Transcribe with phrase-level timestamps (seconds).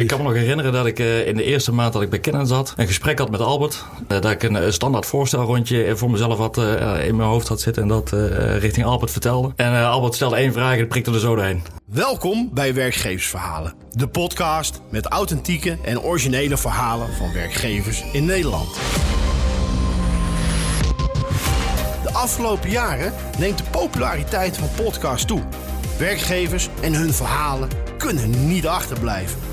[0.00, 2.20] Ik kan me nog herinneren dat ik uh, in de eerste maand dat ik bij
[2.20, 3.84] Canon zat, een gesprek had met Albert.
[4.08, 6.56] Uh, dat ik een, een standaard voorstelrondje voor mezelf had,
[7.06, 8.10] in mijn hoofd had zitten en dat
[8.58, 9.52] richting Albert vertelde.
[9.56, 11.62] En Albert stelde één vraag en prikte er zo doorheen.
[11.84, 18.74] Welkom bij Werkgeversverhalen, de podcast met authentieke en originele verhalen van werkgevers in Nederland.
[22.02, 25.42] De afgelopen jaren neemt de populariteit van podcasts toe.
[25.98, 27.68] Werkgevers en hun verhalen
[27.98, 29.52] kunnen niet achterblijven.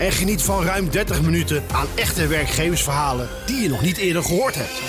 [0.00, 4.54] en geniet van ruim 30 minuten aan echte werkgeversverhalen die je nog niet eerder gehoord
[4.54, 4.82] hebt.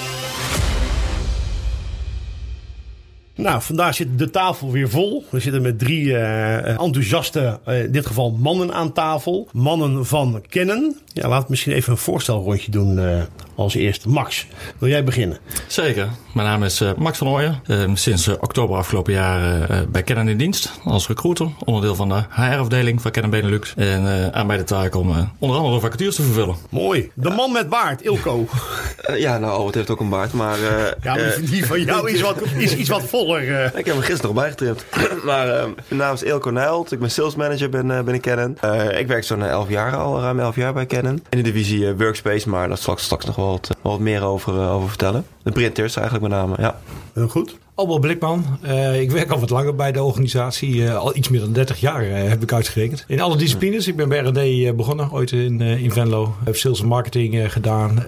[3.36, 5.26] Nou, vandaag zit de tafel weer vol.
[5.30, 9.50] We zitten met drie uh, enthousiaste, uh, in dit geval mannen aan tafel.
[9.52, 11.00] Mannen van kennen.
[11.14, 13.22] Ja, laat misschien even een voorstelrondje doen uh,
[13.56, 14.10] als eerste.
[14.10, 15.38] Max, wil jij beginnen?
[15.68, 16.10] Zeker.
[16.34, 17.62] Mijn naam is Max van Ooyen.
[17.94, 21.48] sinds oktober afgelopen jaar bij Kennen in dienst als recruiter.
[21.66, 23.74] Onderdeel van de HR-afdeling van Kennen Benelux.
[23.76, 26.56] En aan mij de taak om onder andere de vacatures te vervullen.
[26.70, 27.12] Mooi.
[27.14, 28.48] De man met baard, Ilko.
[29.16, 30.58] ja, nou, Albert heeft ook een baard, maar...
[31.02, 33.42] ja, maar die van jou is wat, is, iets wat voller.
[33.76, 34.86] Ik heb hem gisteren nog bijgetript.
[35.26, 36.92] maar uh, mijn naam is Ilko Nijlt.
[36.92, 38.58] Ik ben sales manager binnen, Canon.
[38.66, 41.01] Uh, ik werk zo'n 11 jaar al, ruim 11 jaar bij Canon.
[41.30, 44.24] In de divisie uh, Workspace, maar daar ik straks nog wel wat, wel wat meer
[44.24, 45.26] over, over vertellen.
[45.44, 46.80] De printers eigenlijk met name, ja.
[47.14, 47.56] Heel goed.
[47.76, 48.46] Albert Blikman.
[48.66, 50.76] Uh, ik werk al wat langer bij de organisatie.
[50.76, 53.06] Uh, al iets meer dan 30 jaar uh, heb ik uitgerekend.
[53.08, 53.88] In alle disciplines.
[53.88, 56.36] Ik ben bij R&D begonnen ooit in, in Venlo.
[56.44, 58.06] Heb sales en marketing gedaan.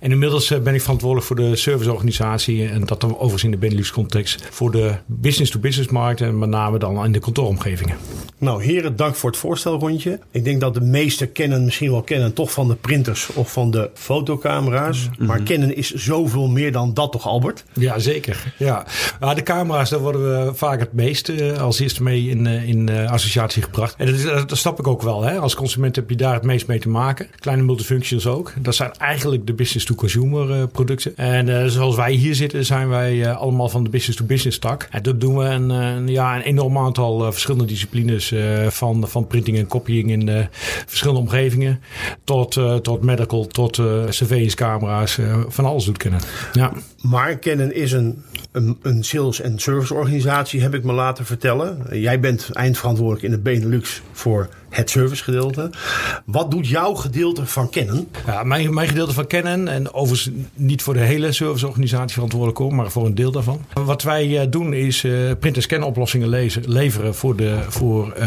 [0.00, 2.68] en inmiddels ben ik verantwoordelijk voor de serviceorganisatie.
[2.68, 4.48] En dat dan overigens in de Benelux context.
[4.50, 6.20] Voor de business-to-business markt.
[6.20, 7.96] En met name dan in de kantooromgevingen.
[8.38, 10.18] Nou heren, dank voor het voorstelrondje.
[10.30, 13.70] Ik denk dat de meesten kennen, misschien wel kennen, toch van de printers of van
[13.70, 15.08] de fotocamera's.
[15.08, 15.26] Mm-hmm.
[15.26, 17.64] Maar kennen is zoveel meer dan dat toch Albert?
[17.72, 18.52] Ja, zeker.
[18.58, 18.86] Ja.
[19.20, 22.68] Ja, de camera's, daar worden we vaak het meest uh, als eerste mee in, uh,
[22.68, 23.94] in uh, associatie gebracht.
[23.98, 25.22] En dat, dat, snap ik ook wel.
[25.22, 25.38] Hè?
[25.38, 27.26] Als consument heb je daar het meest mee te maken.
[27.38, 28.52] Kleine multifunctions ook.
[28.58, 31.16] Dat zijn eigenlijk de business-to-consumer producten.
[31.16, 34.88] En zoals wij hier zitten, zijn wij allemaal van de business-to-business tak.
[34.90, 38.34] En dat doen we een, ja, een enorm aantal verschillende disciplines.
[38.68, 40.48] van, van printing en copying in
[40.86, 41.80] verschillende omgevingen.
[42.24, 43.76] Tot, tot medical, tot
[44.08, 45.18] surveillance camera's.
[45.48, 46.20] van alles doet kennen.
[46.52, 46.72] Ja.
[47.00, 48.22] Maar kennen is een,
[48.52, 52.00] een, een sales- en serviceorganisatie, heb ik me laten vertellen.
[52.00, 55.70] Jij bent eindverantwoordelijk in de Benelux voor het servicegedeelte.
[56.24, 58.08] Wat doet jouw gedeelte van kennen?
[58.26, 62.74] Ja, mijn, mijn gedeelte van kennen, en overigens niet voor de hele serviceorganisatie verantwoordelijk hoor,
[62.74, 63.60] maar voor een deel daarvan.
[63.72, 66.28] Wat wij uh, doen is uh, print- en scanoplossingen
[66.66, 68.26] leveren voor, de, voor uh,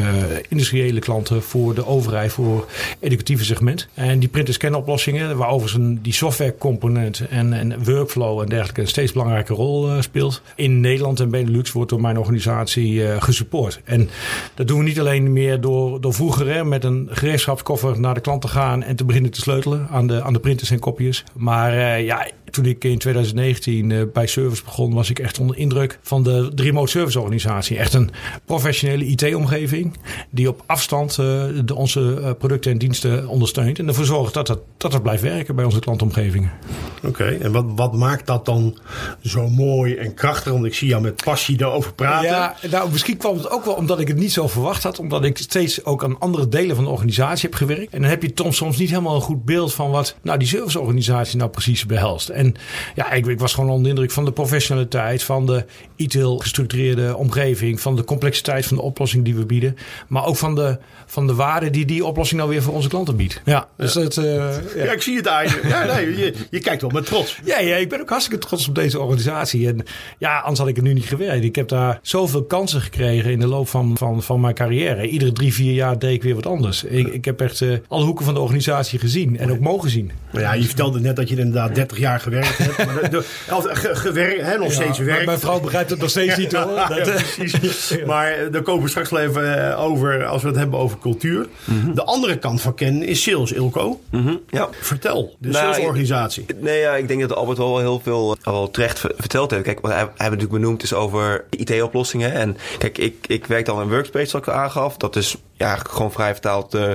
[0.50, 2.68] industriële klanten, voor de overheid, voor
[3.00, 3.88] educatieve segment.
[3.94, 8.88] En die print- en scanoplossingen, waar overigens die softwarecomponent en, en workflow en dergelijke een
[8.88, 10.42] steeds belangrijke rol speelt.
[10.56, 13.80] In Nederland en Benelux wordt door mijn organisatie gesupport.
[13.84, 14.10] En
[14.54, 18.42] dat doen we niet alleen meer door, door vroeger met een gereedschapskoffer naar de klant
[18.42, 21.24] te gaan en te beginnen te sleutelen aan de, aan de printers en kopjes.
[21.34, 25.58] Maar uh, ja, toen ik in 2019 uh, bij Service begon, was ik echt onder
[25.58, 27.78] indruk van de, de remote service organisatie.
[27.78, 28.10] Echt een
[28.46, 29.98] professionele IT-omgeving
[30.30, 33.80] die op afstand uh, de, onze producten en diensten ondersteunt.
[33.80, 36.52] En ervoor zorgt dat het, dat het blijft werken bij onze klantomgevingen.
[36.98, 38.78] Oké, okay, en wat, wat maakt dat dan
[39.22, 40.52] zo mooi en krachtig?
[40.52, 42.30] Want ik zie jou met passie daarover praten.
[42.30, 45.00] Ja, nou, misschien kwam het ook wel omdat ik het niet zo verwacht had.
[45.00, 47.94] Omdat ik steeds ook aan andere delen van de organisatie heb gewerkt.
[47.94, 51.38] En dan heb je soms niet helemaal een goed beeld van wat nou, die serviceorganisatie
[51.38, 52.30] nou precies behelst.
[52.38, 52.56] En
[52.96, 55.66] ja, ik, ik was gewoon onder de indruk van de professionaliteit, van de
[55.96, 59.78] ITIL gestructureerde omgeving, van de complexiteit van de oplossing die we bieden.
[60.08, 63.16] Maar ook van de, van de waarde die die oplossing nou weer voor onze klanten
[63.16, 63.42] biedt.
[63.46, 64.02] Ja, dus ja.
[64.02, 64.84] Het, uh, ja.
[64.84, 64.92] ja.
[64.92, 65.46] ik zie het daar.
[65.68, 67.40] Ja, nee, je, je kijkt wel met trots.
[67.44, 69.68] Ja, ja, ik ben ook hartstikke trots op deze organisatie.
[69.68, 69.84] En
[70.18, 71.44] ja, anders had ik het nu niet gewerkt.
[71.44, 75.08] Ik heb daar zoveel kansen gekregen in de loop van, van, van mijn carrière.
[75.08, 76.84] Iedere drie, vier jaar deed ik weer wat anders.
[76.84, 80.12] Ik, ik heb echt uh, alle hoeken van de organisatie gezien en ook mogen zien.
[80.32, 82.86] Nou ja, je vertelde net dat je inderdaad 30 jaar gewerkt hebt.
[82.86, 85.26] Maar de, de, ge, gewerkt, hè, nog ja, steeds werkt.
[85.26, 86.76] Mijn vrouw begrijpt het nog steeds niet hoor.
[86.76, 87.98] Dat, ja, precies.
[88.06, 91.48] Maar daar komen we straks even over als we het hebben over cultuur.
[91.64, 91.96] Mm -hmm.
[91.96, 94.02] De andere kant van kennen is sales, Ilko.
[94.10, 94.70] Mm -hmm, ja.
[94.80, 96.46] Vertel, de nou, salesorganisatie.
[96.60, 99.64] Nee, ja, ik denk dat Albert wel heel veel al terecht verteld heeft.
[99.64, 102.34] Kijk, wat hij, hij natuurlijk benoemd is over IT-oplossingen.
[102.34, 104.98] En kijk, ik, ik werk dan in Workspace, zoals ik aangaf.
[104.98, 106.92] Dat is ja, gewoon vrij vertaald uh,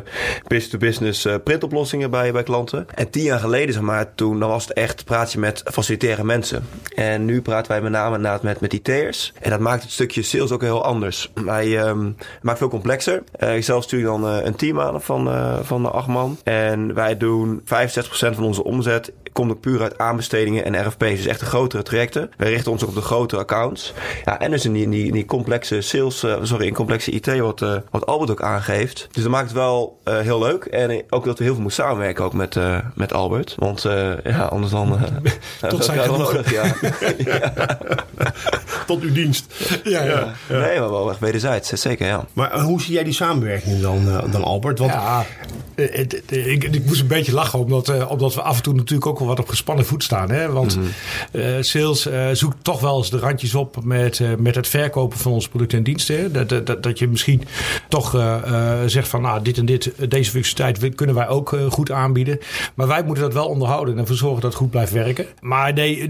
[0.46, 2.86] business-to-business uh, printoplossingen bij, bij klanten.
[2.94, 6.24] En tien jaar geleden, zeg maar, toen dan was het echt praat je met facilitaire
[6.24, 6.66] mensen.
[6.94, 9.32] En nu praten wij met name inderdaad met, met IT'ers.
[9.40, 11.30] En dat maakt het stukje sales ook heel anders.
[11.34, 13.22] Wij um, maakt veel complexer.
[13.38, 15.30] Uh, ik zelf stuur dan een team aan van,
[15.64, 16.38] van acht man.
[16.44, 17.64] En wij doen 65%
[18.08, 21.16] van onze omzet komt ook puur uit aanbestedingen en RFP's.
[21.16, 22.30] Dus echt de grotere trajecten.
[22.36, 23.92] Wij richten ons ook op de grotere accounts.
[24.24, 27.60] Ja, en dus in die, die, die complexe sales, uh, sorry, in complexe IT, wat,
[27.60, 29.08] uh, wat Albert ook aangeeft.
[29.12, 30.64] Dus dat maakt het wel uh, heel leuk.
[30.64, 32.56] En ook dat we heel veel moeten samenwerken ook met,
[32.94, 33.54] met Albert.
[33.58, 33.82] Want
[34.24, 34.98] ja, anders dan...
[35.68, 36.50] Tot zijn genoeg.
[36.50, 36.64] Ja.
[37.18, 37.52] ja.
[38.86, 39.54] Tot uw dienst.
[39.84, 40.34] Ja, ja.
[40.48, 40.58] ja.
[40.58, 41.68] Nee, maar wel echt wederzijds.
[41.68, 42.24] Zeker, ja.
[42.32, 44.78] Maar hoe zie jij die samenwerking dan, dan Albert?
[44.78, 44.92] Want...
[45.76, 49.06] Ja, ik, ik, ik, moest een beetje lachen, omdat, omdat we af en toe natuurlijk
[49.06, 50.30] ook wel wat op gespannen voet staan.
[50.30, 50.52] Hè?
[50.52, 50.82] Want mm
[51.32, 51.62] -hmm.
[51.62, 55.78] sales zoekt toch wel eens de randjes op met, met het verkopen van onze producten
[55.78, 56.32] en diensten.
[56.32, 57.42] Dat, dat, dat je misschien
[57.88, 58.10] toch
[58.86, 62.38] zegt van nou, dit en dit, deze functionaliteit kunnen wij ook goed aanbieden.
[62.74, 65.26] Maar wij moeten dat wel onderhouden en ervoor zorgen dat het goed blijft werken.
[65.40, 66.08] Maar nee,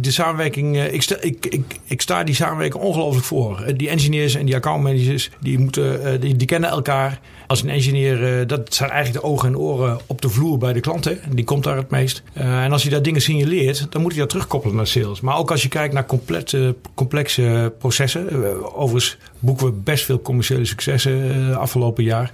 [0.00, 3.64] de, samenwerking, ik, sta, ik, ik, ik sta die samenwerking ongelooflijk voor.
[3.76, 7.20] Die engineers en die accountmanagers, die, moeten, die, die kennen elkaar.
[7.46, 10.80] Als een engineer, dat zijn eigenlijk de ogen en oren op de vloer bij de
[10.80, 11.18] klanten.
[11.34, 12.22] Die komt daar het meest.
[12.32, 15.20] en als je daar dingen signaleert, dan moet je dat terugkoppelen naar sales.
[15.20, 18.28] Maar ook als je kijkt naar complete, complexe processen.
[18.74, 22.32] Overigens boeken we best veel commerciële successen afgelopen jaar.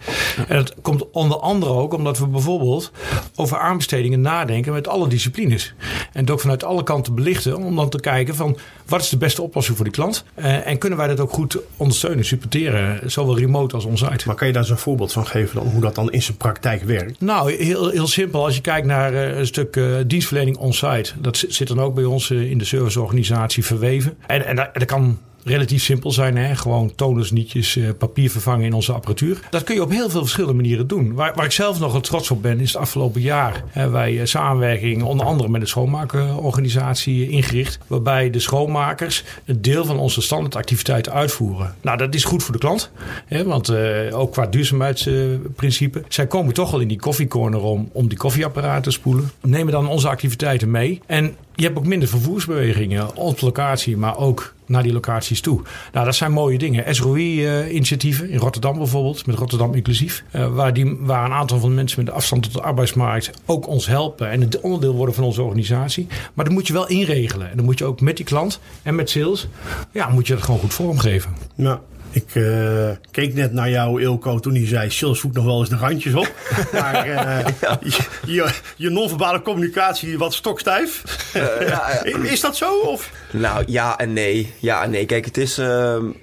[0.48, 2.90] En dat komt onder andere ook omdat we bijvoorbeeld
[3.34, 5.74] over aanbestedingen nadenken met alle disciplines.
[6.12, 8.56] En het ook vanuit alle kanten belichten om dan te kijken van
[8.86, 10.24] wat is de beste oplossing voor die klant?
[10.34, 14.26] En kunnen wij dat ook goed ondersteunen, supporteren, zowel remote als on-site.
[14.26, 16.82] Maar kan je daar zo'n voorbeeld van geven dan, hoe dat dan in zijn praktijk
[16.82, 17.20] werkt?
[17.20, 18.44] Nou, heel, heel simpel.
[18.44, 22.30] Als je kijkt naar uh, een stuk dienstverlening on-site, dat zit dan ook bij ons
[22.30, 24.16] in de serviceorganisatie verweven.
[24.26, 26.36] En, en dat kan relatief simpel zijn.
[26.36, 26.56] Hè?
[26.56, 29.38] Gewoon toners, nietjes, uh, papier vervangen in onze apparatuur.
[29.50, 31.14] Dat kun je op heel veel verschillende manieren doen.
[31.14, 34.12] Waar, waar ik zelf nog het trots op ben, is het afgelopen jaar hebben wij
[34.12, 37.78] uh, samenwerking onder andere met de schoonmaakorganisatie ingericht.
[37.86, 41.74] Waarbij de schoonmakers een deel van onze standaardactiviteiten uitvoeren.
[41.80, 42.90] Nou, dat is goed voor de klant.
[43.26, 43.44] Hè?
[43.44, 43.72] Want
[44.12, 46.02] ook qua duurzaamheidsprincipe.
[46.08, 49.30] zij komen toch wel in die koffiecorner om, om die koffieapparaten te spoelen.
[49.40, 51.00] Nemen dan onze activiteiten mee.
[51.06, 55.60] En je hebt ook minder vervoersbewegingen op locatie, maar ook naar die locaties toe.
[55.92, 56.94] Nou, dat zijn mooie dingen.
[56.94, 60.24] SROI-initiatieven in Rotterdam bijvoorbeeld, met Rotterdam Inclusief.
[60.32, 63.30] Uh, waar, die, waar een aantal van de mensen met de afstand tot de arbeidsmarkt
[63.46, 66.06] ook ons helpen en het onderdeel worden van onze organisatie.
[66.34, 67.50] Maar dat moet je wel inregelen.
[67.50, 69.48] En dan moet je ook met die klant en met sales,
[69.92, 71.32] ja, moet je dat gewoon goed vormgeven.
[71.54, 71.80] Ja.
[72.12, 75.68] Ik uh, keek net naar jou, Ilko, toen hij zei: Sales voegt nog wel eens
[75.68, 76.32] de randjes op.
[76.72, 77.78] maar uh, ja.
[78.24, 81.02] je, je non-verbale communicatie wat stokstijf.
[81.36, 82.78] Uh, ja, is dat zo?
[82.78, 83.10] Of?
[83.30, 84.52] Nou ja en nee.
[84.58, 85.06] Ja en nee.
[85.06, 85.60] Kijk, het is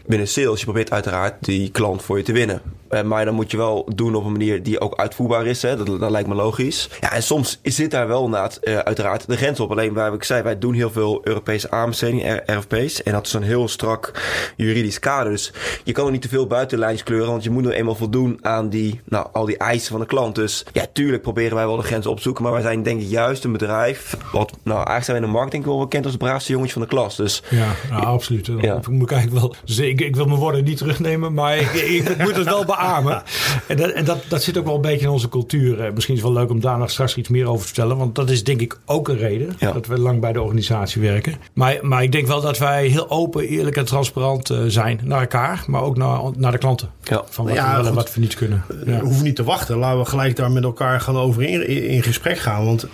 [0.05, 0.59] binnen sales.
[0.59, 2.61] Je probeert uiteraard die klant voor je te winnen.
[3.05, 5.61] Maar dan moet je wel doen op een manier die ook uitvoerbaar is.
[5.61, 5.77] Hè?
[5.77, 6.89] Dat, dat lijkt me logisch.
[6.99, 9.71] Ja, en soms zit daar wel inderdaad uiteraard de grens op.
[9.71, 13.03] Alleen waar ik zei, wij doen heel veel Europese aanbestedingen, RFP's.
[13.03, 14.11] En dat is een heel strak
[14.55, 15.31] juridisch kader.
[15.31, 15.53] Dus
[15.83, 17.29] je kan er niet te veel buitenlijns kleuren.
[17.29, 20.35] Want je moet nu eenmaal voldoen aan die, nou, al die eisen van de klant.
[20.35, 22.43] Dus ja, tuurlijk proberen wij wel de grens opzoeken.
[22.43, 24.17] Maar wij zijn denk ik juist een bedrijf.
[24.31, 26.81] Wat, nou, eigenlijk zijn we in de marketing wel bekend als het braafste jongetje van
[26.81, 27.15] de klas.
[27.15, 28.49] Dus, ja, nou, absoluut.
[28.61, 28.75] Ja.
[28.75, 29.55] Ik moet eigenlijk wel.
[29.65, 31.33] Dus ik, ik wil mijn woorden niet terugnemen.
[31.33, 33.23] Maar ik, ik moet het wel beamen.
[33.67, 35.83] En, dat, en dat, dat zit ook wel een beetje in onze cultuur.
[35.83, 37.97] Eh, misschien is het wel leuk om daar nog straks iets meer over te vertellen.
[37.97, 41.35] Want dat is denk ik ook een reden dat we lang bij de organisatie werken.
[41.53, 45.21] Maar, maar ik denk wel dat wij heel open, eerlijk en transparant uh, zijn naar
[45.21, 45.63] elkaar.
[45.69, 46.89] Maar ook naar, naar de klanten.
[47.03, 47.23] Ja.
[47.29, 48.63] Van wat ja, we willen, wat we niet kunnen.
[48.85, 48.99] Ja.
[48.99, 49.77] We hoeven niet te wachten.
[49.77, 52.65] Laten we gelijk daar met elkaar gaan over in, in gesprek gaan.
[52.65, 52.85] Want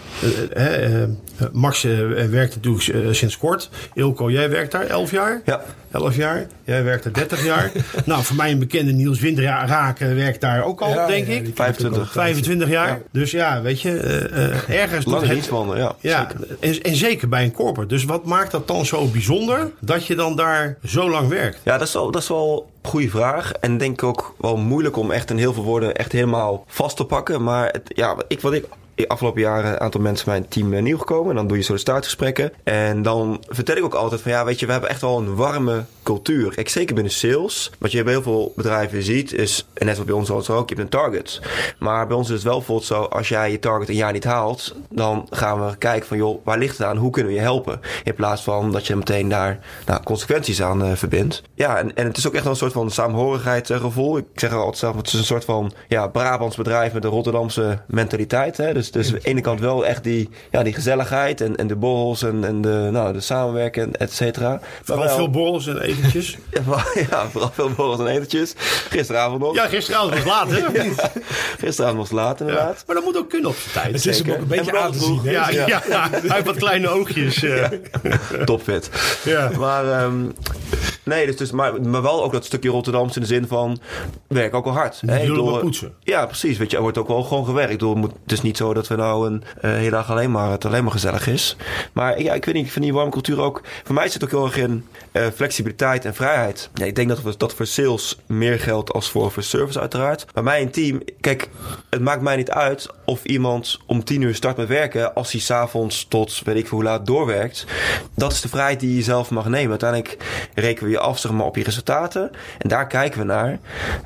[0.57, 1.03] uh,
[1.51, 1.83] Max
[2.29, 3.69] werkt natuurlijk sinds kort.
[3.93, 5.41] Ilko, jij werkt daar 11 jaar?
[5.45, 5.61] Ja.
[5.95, 6.47] 11 jaar.
[6.63, 7.71] Jij werkt er 30 jaar.
[8.05, 11.51] nou, voor mij een bekende Niels Windraken werkt daar ook al, ja, denk ja, ik.
[11.53, 12.11] 25.
[12.11, 12.87] 25 jaar.
[12.87, 12.99] Ja.
[13.11, 13.91] Dus ja, weet je,
[14.31, 15.05] uh, ergens...
[15.05, 15.95] Lange dienstmannen, ja.
[15.99, 16.57] ja zeker.
[16.59, 17.93] En, en, zeker bij een corporate.
[17.93, 21.59] Dus wat maakt dat dan zo bijzonder dat je dan daar zo lang werkt?
[21.63, 23.51] Ja, dat is wel, dat is wel een goede vraag.
[23.51, 26.97] En denk ik ook wel moeilijk om echt in heel veel woorden echt helemaal vast
[26.97, 27.43] te pakken.
[27.43, 28.65] Maar het, ja, ik, wat ik
[29.07, 31.29] afgelopen jaren een aantal mensen mijn team nieuw gekomen.
[31.29, 32.51] En dan doe je startgesprekken.
[32.63, 35.35] En dan vertel ik ook altijd van ja, weet je, we hebben echt wel een
[35.35, 36.57] warme cultuur.
[36.57, 37.71] Ik, zeker binnen sales.
[37.79, 40.75] Wat je bij heel veel bedrijven ziet, is, en net wat bij ons ook, je
[40.75, 41.41] hebt een target.
[41.79, 44.23] Maar bij ons is het wel bijvoorbeeld zo, als jij je target een jaar niet
[44.23, 46.97] haalt, dan gaan we kijken van joh, waar ligt het aan?
[46.97, 47.79] Hoe kunnen we je helpen?
[48.03, 51.41] In plaats van dat je meteen daar nou, consequenties aan uh, verbindt.
[51.53, 54.17] Ja, en, en het is ook echt wel een soort van saamhorigheidsgevoel.
[54.17, 57.79] Ik zeg altijd zelf, het is een soort van ja, Brabants bedrijf met een Rotterdamse
[57.87, 58.57] mentaliteit.
[58.57, 58.73] Hè?
[58.73, 61.75] Dus, dus aan de ene kant wel echt die, ja, die gezelligheid en, en de
[61.75, 64.59] borrels en, en de, nou, de samenwerken, et cetera.
[64.83, 66.37] Vooral veel borrels en etentjes.
[66.51, 68.53] Ja, maar- ja, vooral veel borrels en etentjes.
[68.89, 69.55] Gisteravond nog.
[69.55, 70.61] Ja, gisteravond was laat, hè?
[71.59, 72.83] Gisteravond was het laat inderdaad.
[72.87, 73.95] Maar dat moet ook kunnen op zijn tijd.
[73.95, 75.19] Het is hem ook een beetje aan te zien.
[75.23, 75.81] Ja, ja.
[75.89, 77.43] hij heeft wat kleine oogjes.
[77.43, 77.65] eh.
[78.45, 78.89] Topfit.
[79.23, 79.51] Ja.
[79.59, 80.25] Maar, ehm,
[81.03, 83.79] nee, dus, dus, maar, maar wel ook dat stukje Rotterdamse in de zin van...
[84.27, 85.01] werk ook wel hard.
[85.05, 85.59] hè.
[85.59, 85.93] Poetsen.
[86.03, 86.57] Ja, precies.
[86.57, 87.71] Weet je, er wordt ook wel gewoon gewerkt.
[87.71, 90.31] Bedoel, het, moet, het is niet zo dat we nou een eh, hele dag alleen
[90.31, 91.55] maar, het alleen maar gezellig is.
[91.93, 93.61] Maar ja, ik weet niet, ik vind die warme cultuur ook...
[93.83, 96.69] Voor mij zit het ook heel erg in eh, flexibiliteit en vrijheid.
[96.83, 100.25] Ik denk dat, we, dat voor sales meer geldt als voor, voor service uiteraard.
[100.33, 101.49] Maar mijn team, kijk,
[101.89, 105.13] het maakt mij niet uit of iemand om tien uur start met werken...
[105.13, 107.65] als hij s'avonds tot weet ik veel hoe laat doorwerkt.
[108.15, 109.69] Dat is de vrijheid die je zelf mag nemen.
[109.69, 110.17] Uiteindelijk
[110.53, 112.31] rekenen we je af zeg maar, op je resultaten.
[112.57, 113.59] En daar kijken we naar.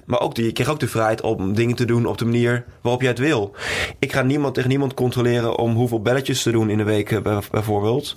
[0.06, 3.02] Maar ook, je krijgt ook de vrijheid om dingen te doen op de manier waarop
[3.02, 3.56] jij het wil.
[4.00, 7.22] Ik ga niemand tegen niemand controleren om hoeveel belletjes te doen in de week eh,
[7.22, 8.16] bij- bijvoorbeeld.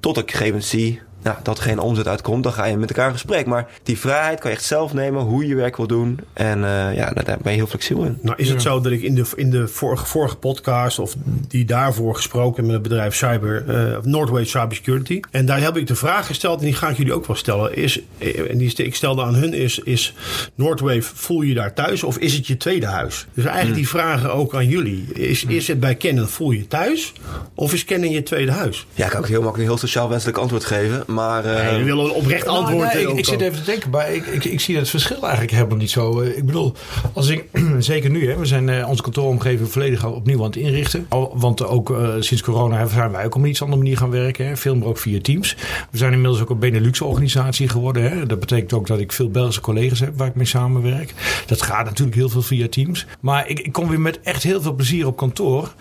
[0.00, 2.42] Tot ik gegeven zie ja, dat er geen omzet uitkomt.
[2.42, 3.46] Dan ga je met elkaar in gesprek.
[3.46, 6.18] Maar die vrijheid kan je echt zelf nemen hoe je je werk wil doen.
[6.32, 8.18] En eh, ja, daar daar ben je heel flexibel in.
[8.22, 11.14] Nou is het zo dat ik in de, in de vorige, vorige podcast, of
[11.48, 15.20] die daarvoor gesproken heb met het bedrijf Cyber, eh Northway Cybersecurity.
[15.30, 17.76] En daar heb ik de vraag gesteld, en die ga ik jullie ook wel stellen.
[17.76, 20.14] Is, eh, en die ik stelde aan hun, is, is
[20.54, 23.26] Northwave, voel je daar thuis of is het je tweede huis?
[23.34, 25.04] Dus eigenlijk die vragen ook aan jullie.
[25.12, 27.12] Is, is het bij Canon, voel je thuis?
[27.54, 28.86] Of is Canon je tweede huis?
[28.94, 31.04] Ja, ik kan ook heel makkelijk een heel sociaal wenselijk antwoord geven.
[31.08, 32.92] Maar eh, Nee, we willen een oprecht Nou, antwoord.
[32.94, 35.50] nee, eh, ik, zit even te denken, maar ik, ik, ik zie dat verschil eigenlijk
[35.52, 36.20] helemaal niet zo.
[36.20, 36.72] Eh, Ik bedoel,
[37.12, 37.44] als ik,
[37.78, 41.06] zeker nu, hè, we zijn eh, onze kantooromgeving volledig opnieuw aan het inrichten.
[41.08, 44.10] Al- Want ook eh, sinds corona zijn wij ook op een iets andere manier gaan
[44.10, 44.46] werken.
[44.46, 44.56] Hè.
[44.56, 45.56] Veel meer ook via Teams.
[45.90, 48.02] We zijn inmiddels ook een Benelux-organisatie geworden.
[48.10, 48.26] Hè.
[48.26, 51.14] Dat betekent ook dat ik veel Belgische collega's heb waar ik mee samenwerk.
[51.46, 53.06] Dat gaat natuurlijk heel veel via Teams.
[53.20, 55.72] Maar ik, ik kom weer met echt heel veel plezier op kantoor.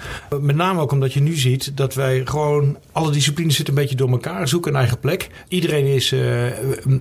[0.42, 3.96] Met name ook omdat je nu ziet dat wij gewoon alle disciplines zitten een beetje
[3.96, 5.16] door elkaar, zoeken een eigen plek.
[5.48, 6.54] Iedereen is, eh, eh,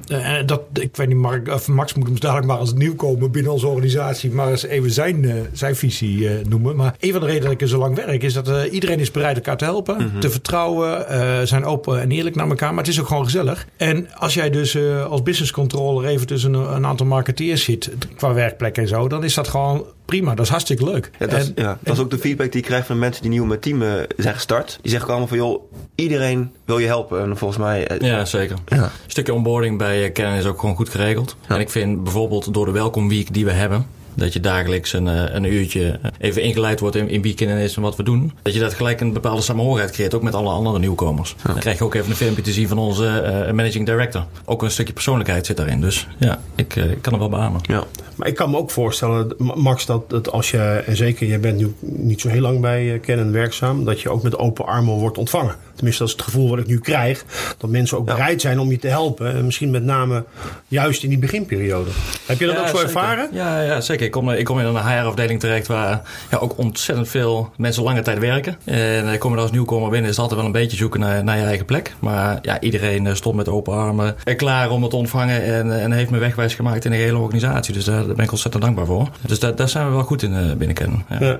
[0.08, 3.52] eh, dat, ik weet niet, Mark, of Max moet hem dadelijk maar als nieuwkomer binnen
[3.52, 6.76] onze organisatie, maar eens even zijn, zijn visie noemen.
[6.76, 9.10] Maar een van de redenen dat ik er zo lang werk is dat iedereen is
[9.10, 12.74] bereid elkaar te helpen, te vertrouwen, zijn open en eerlijk naar elkaar.
[12.74, 13.66] Maar het is ook gewoon gezellig.
[13.76, 18.32] En als jij dus als business controller even tussen een, een aantal marketeers zit qua
[18.32, 20.34] werkplek en zo, dan is dat gewoon prima.
[20.34, 21.10] Dat is hartstikke leuk.
[21.18, 23.22] Ja, dat, is, En- ja, dat is ook de feedback die ik krijg van mensen
[23.22, 23.82] die nieuw met team
[24.16, 24.78] zijn gestart.
[24.82, 25.62] Die zeggen allemaal van, joh,
[25.94, 27.20] iedereen wil je helpen.
[27.22, 27.86] En volgens mij...
[27.86, 28.56] eh, Ja, zeker.
[28.66, 28.82] Ja.
[28.82, 31.36] Een stukje onboarding bij eh, Canon is ook gewoon goed geregeld.
[31.48, 33.86] En ik vind bijvoorbeeld door de welcome week die we hebben...
[34.16, 37.82] dat je dagelijks een, eh, een uurtje even ingeleid wordt in, in wie is en
[37.82, 38.32] wat we doen.
[38.42, 41.36] Dat je dat gelijk een bepaalde samenhorigheid creëert, ook met alle andere nieuwkomers.
[41.42, 44.24] Dan krijg je ook even een filmpje te zien van onze eh, managing director.
[44.44, 45.80] Ook een stukje persoonlijkheid zit daarin.
[45.80, 47.60] Dus ja, ik, eh, ik kan er wel beamen.
[47.62, 47.84] ja.
[48.16, 51.40] Maar ik kan me ook voorstellen, Ma- Max, dat, dat als je, en zeker jij
[51.40, 54.66] bent nu niet zo heel lang bij eh, Canon werkzaam, dat je ook met open
[54.66, 55.54] armen wordt ontvangen.
[55.76, 57.24] Tenminste, dat is het gevoel wat ik nu krijg.
[57.58, 58.14] Dat mensen ook Ja.
[58.14, 59.34] bereid zijn om je te helpen.
[59.34, 60.24] En misschien met name
[60.68, 61.90] juist in die beginperiode.
[62.26, 62.86] Heb je dat Ja, ook zo zeker.
[62.88, 63.28] ervaren?
[63.32, 64.06] Ja, ja, zeker.
[64.06, 68.02] Ik kom, ik kom in een HR-afdeling terecht waar ja, ook ontzettend veel mensen lange
[68.02, 68.56] tijd werken.
[68.64, 71.24] En ik kom er als nieuwkomer binnen, is het altijd wel een beetje zoeken naar,
[71.24, 71.94] naar je eigen plek.
[71.98, 75.80] Maar ja, iedereen eh, stond met open armen eh, klaar om het te ontvangen en,
[75.80, 77.74] en heeft me wegwijs gemaakt in de hele organisatie.
[77.74, 79.08] Dus daar, daar ben ik ontzettend dankbaar voor.
[79.26, 81.04] Dus daar, daar zijn we wel goed in eh, binnen Canon.
[81.08, 81.18] Ja.
[81.20, 81.38] Ja.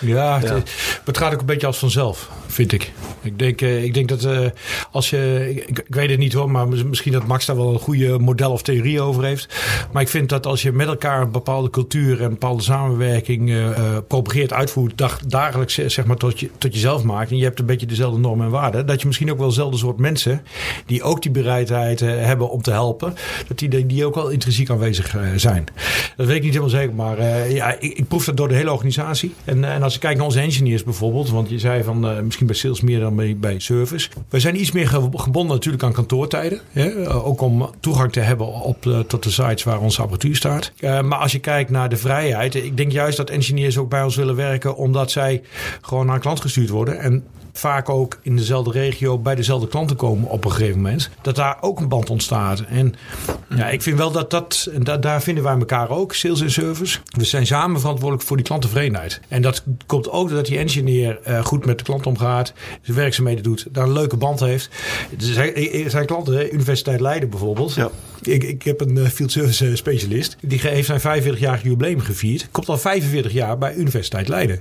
[0.00, 0.70] Ja, het,
[1.04, 2.92] het gaat ook een beetje als vanzelf, vind ik.
[3.20, 4.46] Ik denk, eh, ik denk dat eh,
[4.90, 5.52] als je.
[5.66, 8.52] Ik, weet het niet hoor, maar mis- misschien dat Max daar wel een goede model
[8.52, 9.54] of theorie over heeft.
[9.92, 13.50] Maar ik vind dat als je met elkaar een bepaalde cultuur en een bepaalde samenwerking
[13.50, 17.30] eh, eh, propageert, uitvoert, dag, dagelijks eh, zeg maar tot, je, tot jezelf maakt.
[17.30, 18.86] En je hebt een beetje dezelfde normen en waarden.
[18.86, 20.42] Dat je misschien ook wel dezelfde soort mensen
[20.86, 23.14] die ook die bereidheid eh, hebben om te helpen,
[23.48, 25.64] dat die, die ook wel intrinsiek aanwezig eh, zijn.
[26.16, 28.54] Dat weet ik niet helemaal zeker, maar eh, ja, ik, ik proef dat door de
[28.54, 29.34] hele organisatie.
[29.44, 32.20] En, eh, en als je kijkt naar onze engineers bijvoorbeeld, want je zei van eh,
[32.20, 34.08] misschien bij sales meer dan bij, service.
[34.28, 36.60] We zijn iets meer ge- gebonden natuurlijk aan kantoortijden.
[36.70, 36.88] Hè?
[37.04, 40.72] Eh, ook om toegang te hebben op, eh, tot de sites waar onze apparatuur staat.
[40.78, 44.02] Eh, maar als je kijkt naar de vrijheid, ik denk juist dat engineers ook bij
[44.02, 45.42] ons willen werken omdat zij
[45.80, 46.98] gewoon naar een klant gestuurd worden.
[46.98, 51.10] En vaak ook in dezelfde regio bij dezelfde klanten komen op een gegeven moment.
[51.20, 52.60] Dat daar ook een band ontstaat.
[52.60, 52.94] En
[53.56, 56.98] ja, ik vind wel dat dat, daar vinden wij elkaar ook, sales en service.
[57.04, 59.20] We zijn samen verantwoordelijk voor die klanttevredenheid.
[59.28, 63.42] En dat komt ook doordat die engineer eh, goed met de klant omgaat, zijn werkzaamheden
[63.42, 64.68] doet, daar een leuke band heeft.
[65.16, 67.74] Zijn, zijn klanten, Universiteit Leiden bijvoorbeeld.
[67.74, 67.90] Ja.
[68.22, 70.36] Ik, ik heb een eh, field service eh, specialist.
[70.40, 72.48] Die heeft zijn 45-jarig jubileum gevierd.
[72.50, 74.60] Komt al 45 jaar bij Universiteit Leiden.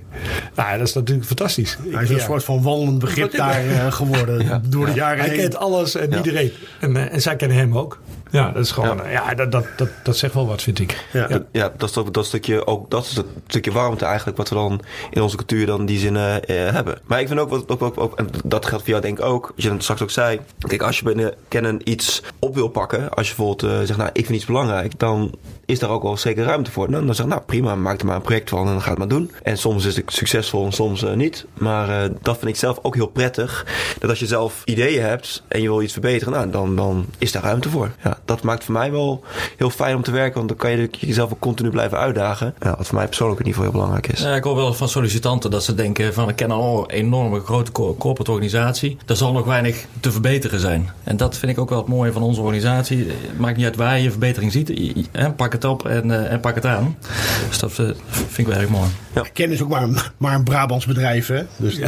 [0.55, 1.77] Nou, dat is natuurlijk fantastisch.
[1.91, 2.21] Hij is een Ja.
[2.23, 5.37] soort van wandelend begrip daar eh, geworden door de jaren Hij heen.
[5.39, 6.51] kent alles en iedereen.
[6.79, 7.99] En, en zij kennen hem ook.
[8.31, 11.05] Ja, dat is gewoon, ja, dat, dat, dat, dat zegt wel wat, vind ik.
[11.13, 11.43] Ja, ja.
[11.51, 14.55] ja dat, is dat, dat stukje ook, dat is het stukje warmte eigenlijk wat we
[14.55, 16.99] dan in onze cultuur dan die zin uh, hebben.
[17.05, 19.25] Maar ik vind ook, wat, ook, ook, ook, en dat geldt voor jou denk ik
[19.25, 20.39] ook, als je het straks ook zei.
[20.59, 24.09] Kijk, als je binnen kennen iets op wil pakken, als je bijvoorbeeld uh, zegt, nou,
[24.13, 25.35] ik vind iets belangrijk, dan
[25.65, 26.91] is daar ook wel zeker ruimte voor.
[26.91, 28.89] Dan, dan zeg ik, nou prima, maak er maar een project van en dan ga
[28.89, 29.31] het maar doen.
[29.43, 31.45] En soms is het succesvol en soms uh, niet.
[31.53, 33.65] Maar dat vind ik zelf ook heel prettig.
[33.99, 37.31] Dat als je zelf ideeën hebt en je wil iets verbeteren, nou, dan, dan is
[37.31, 37.91] daar ruimte voor.
[38.03, 39.23] Ja, dat maakt voor mij wel
[39.57, 42.53] heel fijn om te werken, want dan kan je jezelf ook continu blijven uitdagen.
[42.59, 44.23] Ja, wat voor mij persoonlijk in ieder geval heel belangrijk is.
[44.25, 47.39] Ja, ik hoor wel van sollicitanten dat ze denken van ik ken al een enorme
[47.39, 48.97] grote corporate organisatie.
[49.05, 50.89] Er zal nog weinig te verbeteren zijn.
[51.03, 52.97] En dat vind ik ook wel het mooie van onze organisatie.
[52.97, 54.73] Het maakt niet uit waar je verbetering ziet.
[55.35, 56.97] Pak het op en, en pak het aan.
[57.47, 58.89] Dus dat vind ik wel erg mooi.
[59.13, 59.25] Ja.
[59.33, 61.27] Ken is ook maar een, maar een Brabants bedrijf.
[61.27, 61.43] Hè?
[61.57, 61.87] Dus ja.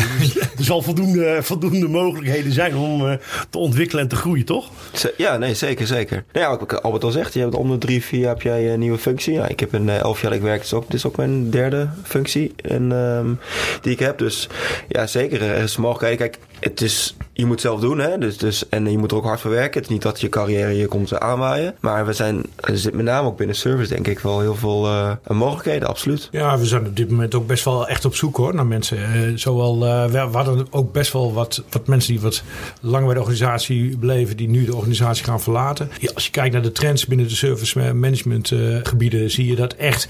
[0.57, 3.13] er zal voldoende, voldoende mogelijkheden zijn om uh,
[3.49, 4.69] te ontwikkelen en te groeien, toch?
[5.17, 6.23] Ja, nee, zeker, zeker.
[6.31, 8.79] Nou ja, wat Albert al zegt, je hebt om de drie, vier heb jij een
[8.79, 9.33] nieuwe functie.
[9.33, 11.89] Ja, ik heb een elf jaar, ik werk, dus ook, dit is ook mijn derde
[12.03, 13.39] functie en, um,
[13.81, 14.17] die ik heb.
[14.17, 14.49] Dus
[14.87, 16.17] ja, zeker, er is mogelijkheid.
[16.17, 18.17] Kijk, het is, je moet zelf doen, hè?
[18.17, 19.81] Dus, dus, en je moet er ook hard voor werken.
[19.81, 21.75] Het is niet dat je carrière je komt aanwaaien.
[21.79, 24.85] Maar we zijn, er zit met name ook binnen service, denk ik, wel heel veel
[24.85, 26.27] uh, mogelijkheden, absoluut.
[26.31, 28.97] Ja, we zijn op dit moment ook best wel echt op zoek hoor, naar mensen.
[28.97, 32.43] Uh, zowel, uh, we, hadden ook best wel wat, wat mensen die wat
[32.81, 35.91] lang bij de organisatie bleven, die nu de organisatie gaan verlaten.
[35.99, 38.51] Ja, als je kijkt naar de trends binnen de service management
[38.83, 40.07] gebieden, zie je dat echt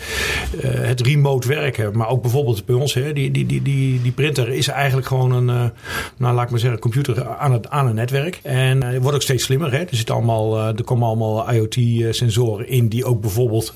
[0.62, 4.50] het remote werken, maar ook bijvoorbeeld bij ons, hè, die, die, die, die, die printer
[4.50, 5.72] is eigenlijk gewoon een,
[6.17, 8.39] nou, laat maar zeggen, computer aan het, aan een netwerk.
[8.43, 9.71] En het wordt ook steeds slimmer.
[9.71, 9.77] Hè?
[9.77, 13.73] Er, zit allemaal, er komen allemaal IoT-sensoren in die ook bijvoorbeeld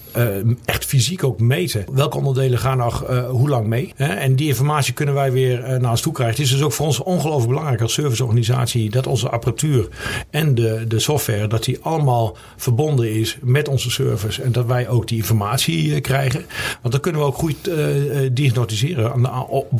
[0.65, 1.85] echt fysiek ook meten.
[1.93, 3.93] Welke onderdelen gaan nog hoe lang mee?
[3.95, 4.13] Hè?
[4.13, 6.35] En die informatie kunnen wij weer naar ons toe krijgen.
[6.35, 9.87] Het is dus ook voor ons ongelooflijk belangrijk als serviceorganisatie dat onze apparatuur
[10.29, 14.39] en de, de software, dat die allemaal verbonden is met onze servers.
[14.39, 16.45] En dat wij ook die informatie krijgen.
[16.81, 17.75] Want dan kunnen we ook goed uh,
[18.31, 19.25] diagnosticeren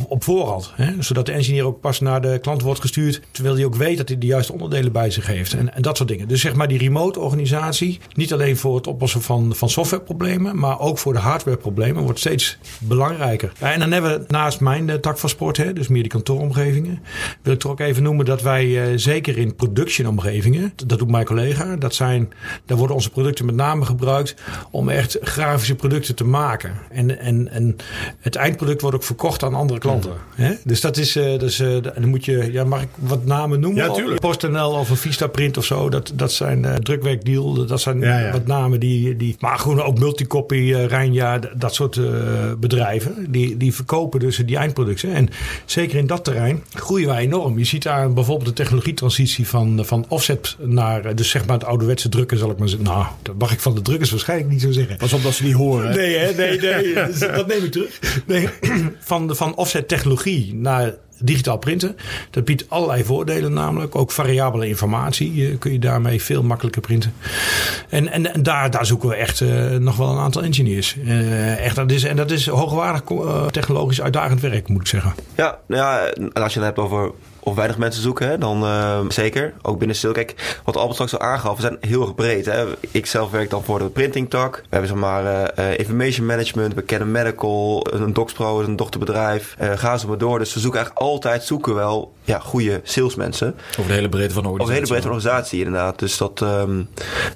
[0.08, 0.72] op voorhand.
[0.76, 0.92] Hè?
[1.00, 3.22] Zodat de engineer ook pas naar de klant wordt gestuurd.
[3.32, 5.54] Terwijl hij ook weet dat hij de juiste onderdelen bij zich heeft.
[5.54, 6.28] En, en dat soort dingen.
[6.28, 8.00] Dus zeg maar die remote organisatie.
[8.14, 10.60] Niet alleen voor het oplossen van, van softwareproblemen.
[10.60, 12.04] Maar ook voor de hardwareproblemen.
[12.04, 13.52] Wordt steeds belangrijker.
[13.60, 15.58] En dan hebben we naast mijn tak van sport.
[15.58, 17.00] Hè, dus meer die kantooromgevingen.
[17.42, 20.74] Wil ik toch ook even noemen dat wij uh, zeker in production omgevingen.
[20.86, 21.76] Dat doet mijn collega.
[21.76, 22.30] Dat zijn,
[22.66, 24.36] daar worden onze producten met name gebruikt.
[24.72, 26.74] Om echt grafische producten te maken.
[26.90, 27.76] En, en, en
[28.20, 30.12] het eindproduct wordt ook verkocht aan andere klanten.
[30.12, 30.44] Mm.
[30.44, 30.54] Hè?
[30.64, 33.84] Dus dat is, dus, dan moet je, ja, mag ik wat namen noemen?
[33.84, 34.20] Ja, tuurlijk.
[34.20, 35.90] PostNL of een Vistaprint of zo.
[35.90, 37.66] Dat, dat zijn uh, drukwerkdeal.
[37.66, 38.32] Dat zijn ja, ja.
[38.32, 39.36] wat namen die, die.
[39.40, 42.06] Maar gewoon ook Multicopy, uh, Rijnja, dat soort uh,
[42.60, 43.32] bedrijven.
[43.32, 45.14] Die, die verkopen dus die eindproducten.
[45.14, 45.30] En
[45.66, 47.58] zeker in dat terrein groeien wij enorm.
[47.58, 51.16] Je ziet daar bijvoorbeeld de technologietransitie van, van offset naar.
[51.16, 52.88] Dus zeg maar het ouderwetse drukken, zal ik maar zeggen.
[52.88, 54.98] Nou, dat mag ik van de drukkers waarschijnlijk niet zo zeggen.
[54.98, 55.96] Pas op dat ze niet horen.
[55.96, 56.34] Nee, hè?
[56.34, 56.94] nee, nee.
[57.36, 58.00] dat neem ik terug.
[58.26, 58.50] Nee,
[59.00, 61.96] van, van offset technologie naar digitaal printen.
[62.30, 63.96] Dat biedt allerlei voordelen namelijk.
[63.96, 67.14] Ook variabele informatie kun je daarmee veel makkelijker printen.
[67.90, 70.96] En, en, daar, daar zoeken we echt uh, nog wel een aantal engineers.
[70.96, 73.02] Uh, echt, dat is, en dat is hoogwaardig
[73.52, 75.14] technologisch uitdagend werk, moet ik zeggen.
[75.36, 77.12] Ja, nou ja en als je het hebt over
[77.48, 79.54] of weinig mensen zoeken, hè, dan uh, zeker.
[79.62, 80.12] Ook binnen stil.
[80.12, 82.46] Kijk, wat Albert straks al aangaf, we zijn heel erg breed.
[82.46, 82.66] Hè.
[82.92, 84.56] Ik zelf werk dan voor de printing tak.
[84.56, 89.56] We hebben zeg maar uh, information management, we kennen medical, een DocsPro, een dochterbedrijf.
[89.62, 90.40] Uh, ga zo maar door.
[90.40, 93.56] Dus we zoeken eigenlijk altijd zoeken wel ja, goede salesmensen.
[93.70, 94.62] Over de hele breedte van de organisatie.
[94.62, 96.00] Over de hele breedte van de organisatie, inderdaad.
[96.00, 96.42] Dus dat...
[96.42, 96.90] Um,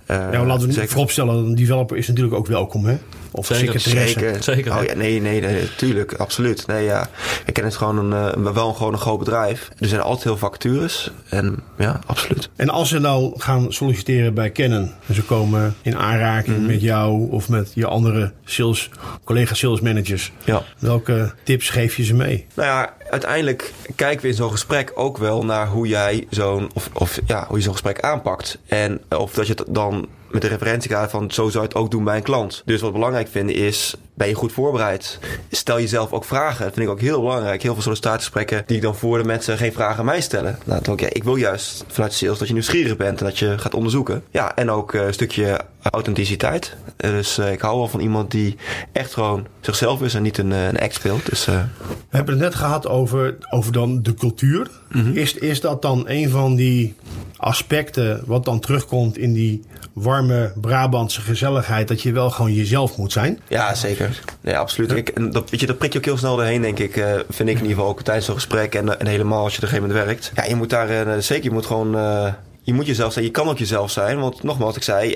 [0.07, 2.97] ja, laten we vooropstellen, een developer is natuurlijk ook welkom, hè?
[3.33, 4.43] Of zeker, zeker.
[4.43, 4.77] zeker.
[4.77, 6.67] Oh, ja, nee, nee, nee, tuurlijk, absoluut.
[6.67, 7.09] Nee, ja.
[7.45, 9.71] Ik ken het gewoon een, wel een, gewoon een groot bedrijf.
[9.79, 11.11] Er zijn altijd heel vacatures.
[11.29, 12.49] En ja, absoluut.
[12.55, 14.91] En als ze nou gaan solliciteren bij Canon.
[15.07, 16.71] En ze komen in aanraking mm -hmm.
[16.71, 18.89] met jou of met je andere sales,
[19.23, 20.31] collega sales managers.
[20.43, 20.63] Ja.
[20.79, 22.45] Welke tips geef je ze mee?
[22.55, 26.89] Nou ja, uiteindelijk kijken we in zo'n gesprek ook wel naar hoe jij zo'n of,
[26.93, 28.57] of ja, hoe je zo'n gesprek aanpakt.
[28.67, 31.91] En of dat je het dan met de referentiekaart van zo zou je het ook
[31.91, 32.61] doen bij een klant.
[32.65, 35.19] Dus wat ik belangrijk vind is, ben je goed voorbereid?
[35.51, 36.65] Stel jezelf ook vragen.
[36.65, 37.61] Dat vind ik ook heel belangrijk.
[37.61, 40.57] Heel veel sollicitatiegesprekken die ik dan voor de mensen geen vragen aan mij stellen.
[40.63, 43.57] Nou, dan, ja, ik wil juist vanuit sales dat je nieuwsgierig bent en dat je
[43.57, 44.23] gaat onderzoeken.
[44.31, 46.75] Ja, en ook een stukje authenticiteit.
[46.97, 48.55] Dus uh, ik hou wel van iemand die
[48.91, 51.29] echt gewoon zichzelf is en niet een, een act speelt.
[51.29, 51.55] Dus, uh...
[51.87, 54.69] We hebben het net gehad over, over dan de cultuur.
[54.91, 55.17] Mm -hmm.
[55.17, 56.95] is, is dat dan een van die
[57.37, 59.63] aspecten wat dan terugkomt in die
[59.93, 63.39] warme Brabantse gezelligheid, dat je wel gewoon jezelf moet zijn?
[63.47, 64.21] Ja, zeker.
[64.41, 64.91] Ja, absoluut.
[64.91, 66.95] Ik, dat, weet je, dat prik je ook heel snel doorheen, denk ik.
[66.95, 69.57] Uh, vind ik in ieder geval ook tijdens zo'n gesprek en, en helemaal als je
[69.57, 70.31] er een gegeven moment werkt.
[70.35, 71.95] Ja, je moet daar uh, zeker, je moet gewoon.
[71.95, 73.25] Uh, je moet jezelf zijn.
[73.25, 74.19] Je kan ook jezelf zijn.
[74.19, 75.13] Want nogmaals, ik zei,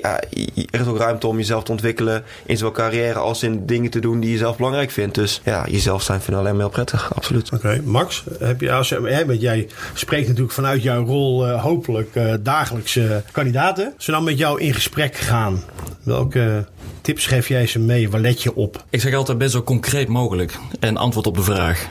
[0.70, 2.24] er is ook ruimte om jezelf te ontwikkelen.
[2.46, 5.14] In zowel carrière als in dingen te doen die je zelf belangrijk vindt.
[5.14, 7.14] Dus ja, jezelf zijn vind ik alleen maar heel prettig.
[7.14, 7.52] Absoluut.
[7.52, 12.34] Oké, Max, heb je, als, hè, jij spreekt natuurlijk vanuit jouw rol uh, hopelijk uh,
[12.40, 13.94] dagelijkse kandidaten.
[13.98, 15.62] Ze dan met jou in gesprek gaan.
[16.02, 16.66] Welke
[17.06, 18.10] tips geef jij ze mee?
[18.10, 18.84] Waar let je op?
[18.90, 20.58] Ik zeg altijd best zo concreet mogelijk.
[20.80, 21.88] En antwoord op de vraag.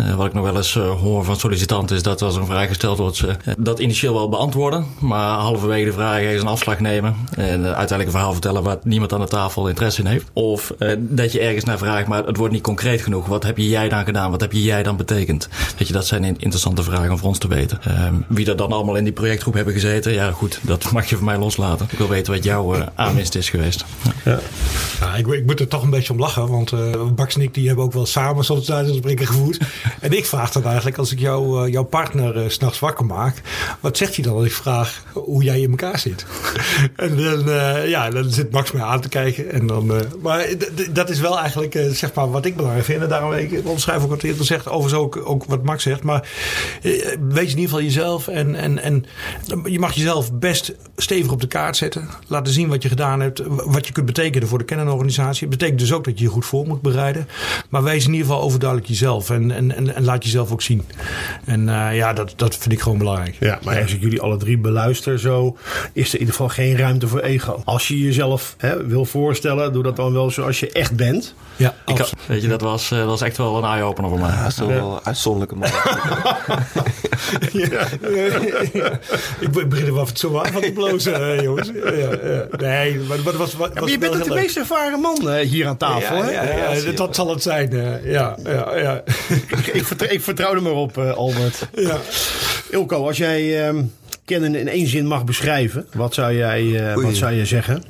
[0.00, 2.68] Uh, wat ik nog wel eens uh, hoor van sollicitanten is dat als een vraag
[2.68, 4.86] gesteld wordt, ze uh, dat initieel wel beantwoorden.
[4.98, 7.16] Maar halverwege de vraag eens een afslag nemen.
[7.36, 10.26] En uiteindelijk een verhaal vertellen waar niemand aan de tafel interesse in heeft.
[10.32, 13.26] Of dat je ergens naar vraagt, maar het wordt niet concreet genoeg.
[13.26, 14.30] Wat heb je jij dan gedaan?
[14.30, 15.48] Wat heb je jij dan betekend?
[15.78, 17.78] Weet je, dat zijn interessante vragen om voor ons te weten.
[17.82, 21.16] Ehm, wie er dan allemaal in die projectgroep hebben gezeten, ja goed, dat mag je
[21.16, 21.86] voor mij loslaten.
[21.90, 23.84] Ik wil weten wat jouw aanwinst is geweest.
[24.24, 24.38] Ja.
[25.16, 27.66] Ik, ik, moet er toch een beetje om lachen, want uh, Bax en ik die
[27.66, 29.58] hebben ook wel samen soms spreken gevoerd.
[30.00, 33.42] en ik vraag dan eigenlijk, als ik jou, uh, jouw partner uh, s'nachts wakker maak,
[33.80, 36.26] wat zegt hij dan als ik vraag hoe jij in elkaar zit?
[36.96, 37.44] en dan,
[37.88, 39.52] ja, dan zit Max mij aan te kijken.
[39.52, 40.46] En dan, maar
[40.90, 43.02] dat is wel eigenlijk zeg maar wat ik belangrijk vind.
[43.02, 46.02] En daarom ik onderschrijf ook wat hij zegt, overigens ook, ook wat Max zegt.
[46.02, 46.28] Maar
[47.20, 49.04] wees in ieder geval jezelf en, en, en
[49.64, 52.08] je mag jezelf best stevig op de kaart zetten.
[52.26, 55.48] Laten zien wat je gedaan hebt, wat je kunt betekenen voor de kennenorganisatie.
[55.48, 57.28] Dat betekent dus ook dat je je goed voor moet bereiden.
[57.68, 59.30] Maar wees in ieder geval overduidelijk jezelf.
[59.30, 60.84] En, en, en, en laat jezelf ook zien.
[61.44, 63.36] En uh, ja, dat, dat vind ik gewoon belangrijk.
[63.40, 65.56] Ja, maar als ik jullie alle drie beluister zo,
[65.92, 67.62] is er in ieder geval geen ruimte voor ego.
[67.64, 71.34] Als je jezelf hè, wil voorstellen, doe dat dan wel zoals je echt bent.
[71.56, 74.30] Ja, ik, weet je, dat was, uh, was echt wel een eye-opener voor mij.
[74.30, 75.68] Ja, dat is wel een uitzonderlijke man.
[77.52, 77.86] ja,
[79.40, 81.70] ik begin er wel zo aan van te blozen, jongens.
[81.84, 82.46] Ja, ja.
[82.58, 85.76] Nee, maar wat was, wat, was je bent de meest ervaren man uh, hier aan
[85.76, 86.30] tafel, ja, hè?
[86.30, 87.74] Ja, ja, dat zal het zijn.
[87.74, 89.02] Uh, ja, ja, ja.
[89.28, 91.68] ik, ik, vertrouw, ik vertrouw er maar op, uh, Albert.
[91.74, 91.98] Ja.
[92.70, 93.92] Ilko, als jij um,
[94.24, 97.82] kennen in één zin mag beschrijven, wat zou jij, wat zou je zeggen?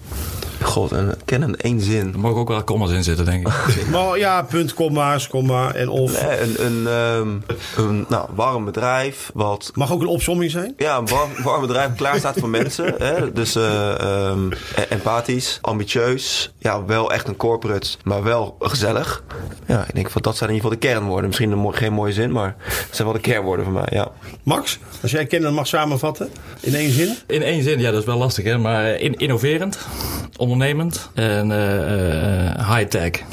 [0.62, 2.12] God, en ken in één zin.
[2.12, 3.86] Er mogen ook wel commas in zitten, denk ik.
[3.92, 6.22] maar ja, punt, komma's, komma en of.
[6.22, 7.44] Nee, een, een, um,
[7.76, 9.70] een nou, warm bedrijf wat...
[9.74, 10.74] Mag ook een opsomming zijn?
[10.76, 12.94] Ja, een warm, warm bedrijf klaar staat voor mensen.
[12.98, 13.32] Hè?
[13.32, 13.94] Dus uh,
[14.28, 14.48] um,
[14.88, 16.52] empathisch, ambitieus.
[16.58, 19.22] Ja, wel echt een corporate, maar wel gezellig.
[19.66, 21.26] Ja, ik denk van dat zijn in ieder geval de kernwoorden.
[21.26, 24.08] Misschien een, geen mooie zin, maar dat zijn wel de kernwoorden voor mij, ja.
[24.42, 26.28] Max, als jij kennen mag samenvatten
[26.60, 27.16] in één zin?
[27.26, 28.58] In één zin, ja, dat is wel lastig, hè.
[28.58, 29.78] Maar in, innoverend,
[30.50, 33.24] ondernemend en uh, high-tech.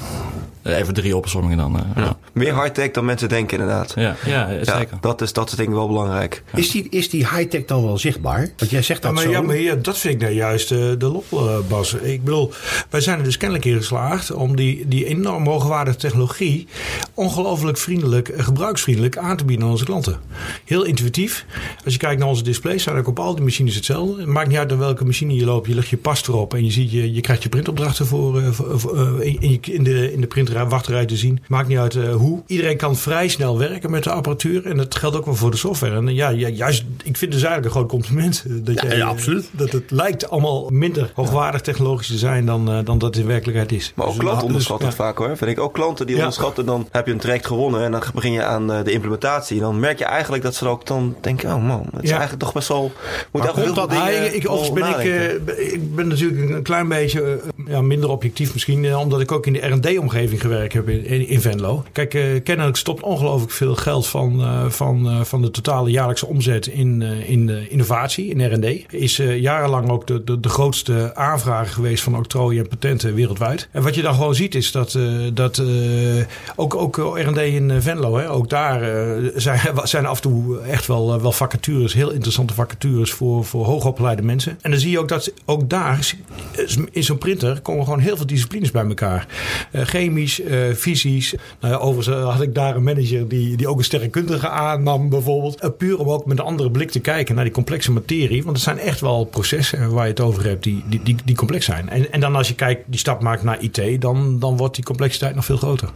[0.76, 1.76] Even drie opzommingen dan.
[1.76, 2.02] Uh, ja.
[2.02, 2.18] Ja.
[2.34, 3.94] Meer high-tech dan mensen denken, inderdaad.
[3.96, 4.98] Ja, ja zeker.
[5.02, 6.44] dat, is, dat is denk ik wel belangrijk.
[6.56, 8.50] Is die, is die high-tech dan wel zichtbaar?
[8.58, 9.30] Want jij zegt dat maar, zo.
[9.30, 11.94] Ja, maar ja, dat vind ik nou juist uh, de lol, uh, Bas.
[11.94, 12.52] Ik bedoel,
[12.90, 16.68] wij zijn er dus kennelijk in geslaagd om die, die enorm hoogwaardige technologie
[17.14, 20.20] ongelooflijk vriendelijk, gebruiksvriendelijk aan te bieden aan onze klanten.
[20.66, 21.46] Heel intuïtief.
[21.84, 24.22] Als je kijkt naar onze displays, zijn ook op al die machines hetzelfde.
[24.22, 25.68] Het maakt niet uit aan welke machine je loopt.
[25.68, 28.80] Je legt je pas erop en je, ziet, je, je krijgt je printopdrachten voor, voor,
[28.80, 31.44] voor in, in, de, in de printer wachtrij te zien.
[31.48, 32.42] Maakt niet uit uh, hoe.
[32.48, 34.66] Iedereen kan vrij snel werken met de apparatuur.
[34.66, 35.96] En dat geldt ook wel voor de software.
[35.96, 38.44] En ja, ja juist, ik vind dus eigenlijk een groot compliment.
[38.48, 39.50] Dat, ja, jij, ja, absoluut.
[39.52, 43.28] dat het lijkt allemaal minder hoogwaardig technologisch te zijn dan, uh, dan dat het in
[43.28, 43.92] werkelijkheid is.
[43.96, 45.38] Maar ook Dus- klanten dus- onderschatten het vaak hoor.
[45.38, 46.66] Vind ik ook klanten die onderschatten.
[46.66, 49.60] Dan heb je een traject gewonnen en dan begin je aan eh, de implementatie.
[49.60, 52.54] Dan merk je eigenlijk dat ze ook dan denken: oh man, het is eigenlijk toch
[52.54, 52.92] best wel.
[53.32, 54.36] Moet Maar heel veel dat- dingen.
[54.36, 54.44] Ik,
[54.74, 58.86] ben ik, eh, ik ben natuurlijk een klein beetje eh, ja, minder objectief misschien.
[58.86, 61.84] eh, omdat ik ook in de R&D-omgeving gewerkt heb in, in, Venlo.
[61.92, 66.26] Kijk, eh, kennelijk stopt ongelooflijk veel geld van, eh, van, eh, van de totale jaarlijkse
[66.26, 68.94] omzet in, in innovatie, in R&D.
[68.94, 73.68] Is jarenlang ook de, de, de grootste aanvrager geweest van octrooi en patenten wereldwijd.
[73.72, 75.00] En wat je dan gewoon ziet is dat,
[75.34, 75.64] dat
[76.56, 78.80] ook, ook R&D in Venlo, hè, ook daar
[79.36, 84.22] zijn, zijn af en toe echt wel, wel vacatures, heel interessante vacatures voor, voor hoogopgeleide
[84.22, 84.58] mensen.
[84.62, 86.14] En dan zie je ook dat ook daar,
[86.92, 89.28] in zo'n printer, komen gewoon heel veel disciplines bij elkaar.
[89.72, 89.82] Eh,
[90.40, 91.34] eh, fysisch.
[91.60, 95.10] Nou ja, overigens eh, had ik daar een manager die, die ook een sterrenkundige aannam
[95.10, 95.60] bijvoorbeeld.
[95.60, 98.44] Eh, puur om ook met een andere blik te kijken naar die complexe materie.
[98.44, 101.36] Want het zijn echt wel processen waar je het over hebt die, die, die, die
[101.36, 101.90] complex zijn.
[101.90, 104.84] En, en dan als je kijkt, die stap maakt naar IT, dan, dan wordt die
[104.84, 105.90] complexiteit nog veel groter.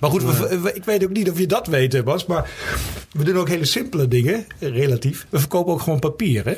[0.00, 2.26] Maar goed, we- we- ik weet ook niet of je dat weet, Bas.
[2.26, 2.50] Maar
[3.12, 5.26] we doen ook hele simpele dingen, relatief.
[5.30, 6.54] We verkopen ook gewoon papier, hè?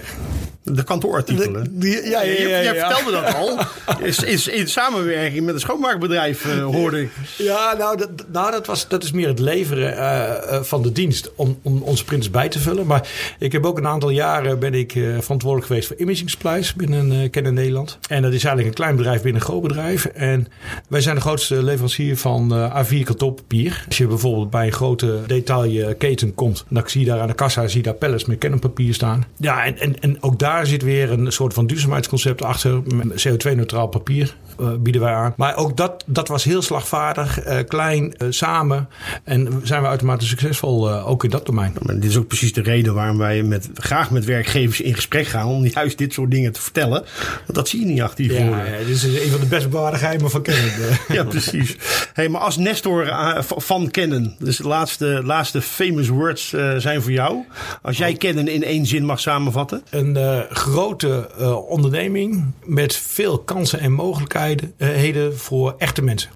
[0.63, 1.79] De kantoorartikelen.
[1.79, 2.87] Die- ja, ja, ja, Jij- ja.
[2.89, 3.59] vertelde dat al.
[4.07, 7.04] Is, is in samenwerking met een schoonmaakbedrijf, hoorde
[7.39, 10.93] Ja, nou, dat, nou dat, was, dat is meer het leveren eh, eh, van de
[10.93, 12.87] dienst om, om onze printers bij te vullen.
[12.87, 16.75] Maar ik heb ook een aantal jaren ben ik eh, verantwoordelijk geweest voor Imaging Supplies
[16.75, 17.99] binnen Canon Nederland.
[18.09, 20.05] En dat is eigenlijk een klein bedrijf binnen een groot bedrijf.
[20.05, 20.47] En
[20.89, 23.85] wij zijn de grootste leverancier van eh, A4 kantoorpapier.
[23.87, 27.67] Als je bijvoorbeeld bij een grote detailketen komt, dan zie je daar aan de kassa
[27.67, 29.25] zie je daar pallets met Canon papier staan.
[29.37, 32.83] Ja, en, en, en ook daar zit weer een soort van duurzaamheidsconcept achter.
[32.95, 34.37] Met CO2-neutraal papier
[34.79, 35.35] bieden wij aan.
[35.37, 38.89] Maar ook dat, dat was heel slagvaardig, uh, klein, uh, samen.
[39.25, 41.75] En zijn we uitermate succesvol ook in dat domein.
[41.83, 45.27] Maar dit is ook precies de reden waarom wij met, graag met werkgevers in gesprek
[45.27, 45.47] gaan.
[45.47, 47.05] Om juist dit soort dingen te vertellen.
[47.29, 48.65] Want dat zie je niet achter je ja.
[48.65, 50.73] Ja, dit is een van de best bewaarde geheimen van kennen.
[51.09, 51.77] ja, precies.
[52.13, 53.15] Hey, maar als Nestor
[53.47, 57.45] van kennen, dus de laatste, laatste famous words zijn voor jou.
[57.83, 59.83] Als jij kennen in één zin mag samenvatten.
[59.91, 61.31] Een grote
[61.69, 66.31] onderneming met veel kansen en mogelijkheden voor echte mensen.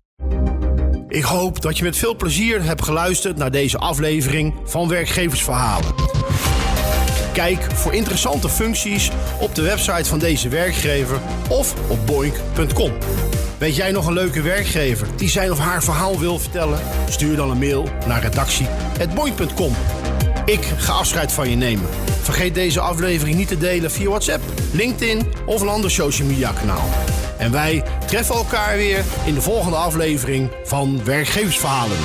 [1.09, 5.95] Ik hoop dat je met veel plezier hebt geluisterd naar deze aflevering van Werkgeversverhalen.
[7.33, 12.93] Kijk voor interessante functies op de website van deze werkgever of op boink.com.
[13.59, 16.81] Weet jij nog een leuke werkgever die zijn of haar verhaal wil vertellen?
[17.09, 19.73] Stuur dan een mail naar redactie.boink.com.
[20.45, 21.89] Ik ga afscheid van je nemen.
[22.23, 24.43] Vergeet deze aflevering niet te delen via WhatsApp,
[24.73, 26.89] LinkedIn of een ander social media kanaal.
[27.39, 31.99] En wij treffen elkaar weer in de volgende aflevering van Werkgeversverhalen.